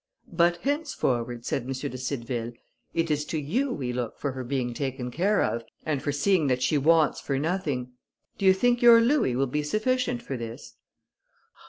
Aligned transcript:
"But 0.33 0.57
henceforward," 0.63 1.45
said 1.45 1.61
M. 1.61 1.73
de 1.73 1.95
Cideville, 1.95 2.53
"it 2.95 3.11
is 3.11 3.23
to 3.25 3.37
you 3.39 3.71
we 3.71 3.93
look 3.93 4.17
for 4.17 4.31
her 4.31 4.43
being 4.43 4.73
taken 4.73 5.11
care 5.11 5.43
of, 5.43 5.63
and 5.85 6.01
for 6.01 6.11
seeing 6.11 6.47
that 6.47 6.63
she 6.63 6.75
wants 6.75 7.21
for 7.21 7.37
nothing: 7.37 7.91
do 8.39 8.47
you 8.47 8.53
think 8.55 8.81
your 8.81 8.99
louis 8.99 9.35
will 9.35 9.45
be 9.45 9.61
sufficient 9.61 10.23
for 10.23 10.37
this?" 10.37 10.73